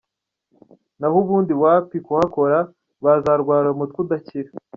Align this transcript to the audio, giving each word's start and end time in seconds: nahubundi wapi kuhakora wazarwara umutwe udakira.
nahubundi 0.99 1.53
wapi 1.63 1.97
kuhakora 2.05 2.59
wazarwara 3.03 3.67
umutwe 3.71 3.97
udakira. 4.05 4.49